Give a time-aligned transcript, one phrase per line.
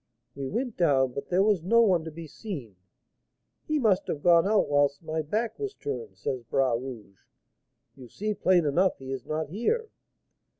[0.33, 2.75] We went down, but there was no one to be seen.
[3.67, 7.19] 'He must have gone out whilst my back was turned,' says Bras Rouge;
[7.95, 9.91] 'you see plain enough he is not here.'